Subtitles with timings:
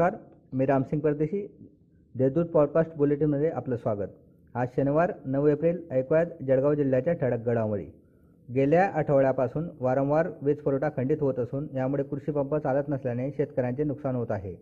[0.00, 1.46] नमस्कार मी रामसिंग परदेशी.
[2.14, 4.08] देशदूत पॉडकास्ट बुलेटिनमध्ये आपलं स्वागत.
[4.54, 7.84] आज शनिवार नऊ एप्रिल ऐकूयात जळगाव जिल्ह्याच्या ठळक घडामोडी.
[8.54, 14.16] गेल्या आठवड्यापासून वारंवार वीज पुरवठा खंडित होत असून यामुळे कृषी पंप चालत नसल्याने शेतकऱ्यांचे नुकसान
[14.16, 14.54] होत आहे.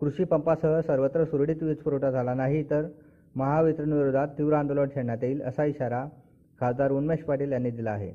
[0.00, 2.86] कृषी पंपासह सर्वत्र सुरळीत वीज पुरवठा झाला नाही तर
[3.36, 6.06] महावितरणविरोधात तीव्र आंदोलन छेडण्यात येईल असा इशारा
[6.60, 8.12] खासदार उन्मेष पाटील यांनी दिला आहे.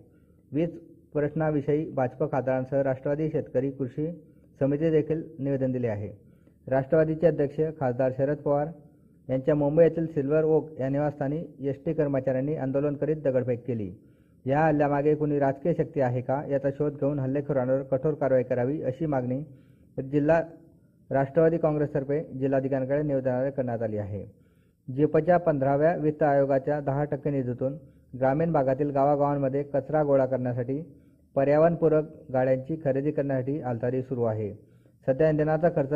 [0.51, 0.69] वीज
[1.13, 4.11] प्रश्नाविषयी भाजप खासदारांसह राष्ट्रवादी शेतकरी कृषी
[4.59, 6.26] समिती देखील निवेदन दिले आहे.
[6.67, 8.67] राष्ट्रवादीचे अध्यक्ष खासदार शरद पवार
[9.27, 13.91] यांच्या मुंबई येथील सिल्वर ओक या निवासस्थानी एस टी कर्मचाऱ्यांनी आंदोलन करीत दगडफेक केली.
[14.45, 19.05] या हल्ल्यामागे कुणी राजकीय शक्ती आहे का याचा शोध घेऊन हल्लेखोरांवर कठोर कारवाई करावी अशी
[19.05, 19.41] मागणी
[19.97, 20.39] जिल्हा
[21.09, 24.25] राष्ट्रवादी काँग्रेसतर्फे जिल्हाधिकाऱ्यांकडे निवेदनाद्वारे करण्यात आली आहे.
[24.87, 27.77] जिपच्या पंधराव्या वित्त आयोगाच्या दहा टक्के निधीतून
[28.13, 30.81] ग्रामीण भागातील गावागावांमध्ये कचरा गोळा करण्यासाठी
[31.35, 34.53] पर्यावरणपूरक गाड्यांची खरेदी करण्यासाठी हालचाली सुरू आहे.
[35.07, 35.93] सध्या इंधनाचा खर्च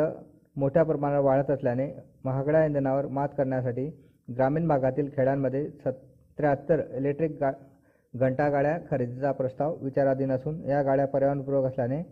[0.56, 1.88] मोठ्या प्रमाणावर वाढत असल्याने
[2.24, 3.86] महागड्या इंधनावर मात करण्यासाठी
[4.28, 6.02] ग्रामीण भागातील खेड्यांमध्ये सत
[6.38, 7.50] त्र्याहत्तर इलेक्ट्रिक गा
[8.14, 12.02] घंटागाड्या खरेदीचा प्रस्ताव विचाराधीन असून या गाड्या पर्यावरणपूरक असल्याने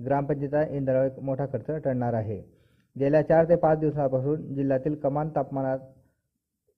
[0.00, 2.40] ग्रामपंचायतीचा इंधनावर एक मोठा खर्च टळणार आहे.
[2.96, 5.78] गेल्या चार ते पाच दिवसांपासून जिल्ह्यातील कमान तापमानात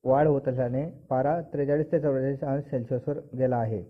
[0.05, 3.83] वाढ होत असल्याने पारा त्रेचाळीस ते चौवेचाळीस अंश सेल्सिअसवर गेला आहे.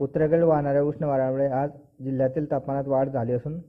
[0.00, 1.70] उत्तरेकडे वाहणाऱ्या उष्ण वाऱ्यामुळे आज
[2.04, 3.60] जिल्ह्यातील तापमानात वाढ झाली असून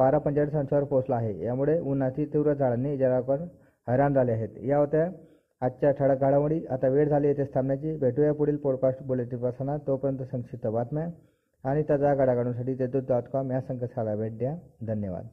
[0.00, 1.44] पारा पंचायत संस्थेवर पोहोचला आहे.
[1.44, 3.40] यामुळे उन्हाची तीव्र झाडांनी जनावर
[3.88, 4.48] हैराण झाले आहेत.
[4.62, 5.10] या होत्या
[5.60, 6.60] आजच्या ठळक घडामोडी.
[6.70, 7.96] आता वेळ झाली येथे थांबण्याची.
[7.96, 11.06] भेटूया पुढील पॉडकास्ट बुलेटिनपासून तोपर्यंत संक्षिप्त बातम्या
[11.64, 14.54] आणि ताज्या घडाघडांसाठी तेजू डॉट कॉम या संकेतस्थळाला भेट द्या.
[14.86, 15.26] धन्यवाद.